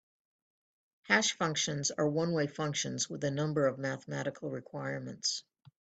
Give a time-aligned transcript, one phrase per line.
[1.03, 5.43] Hash functions are one-way functions with a number of mathematical requirements.